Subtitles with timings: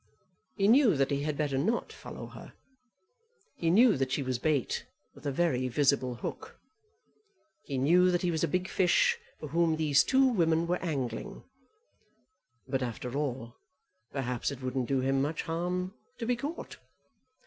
[0.55, 2.53] He knew that he had better not follow her.
[3.55, 6.59] He knew that she was bait with a very visible hook.
[7.65, 11.43] He knew that he was a big fish for whom these two women were angling.
[12.67, 13.55] But after all,
[14.11, 16.77] perhaps it wouldn't do him much harm to be caught.